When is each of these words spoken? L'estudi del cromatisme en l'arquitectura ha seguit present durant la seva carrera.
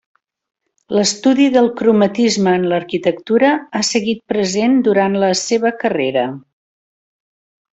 L'estudi 0.99 1.43
del 1.57 1.67
cromatisme 1.81 2.55
en 2.61 2.65
l'arquitectura 2.71 3.53
ha 3.75 3.83
seguit 3.93 4.25
present 4.33 4.75
durant 4.89 5.19
la 5.25 5.33
seva 5.43 5.77
carrera. 5.85 6.25